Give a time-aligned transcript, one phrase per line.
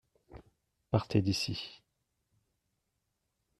[0.89, 1.83] Partez d’ici.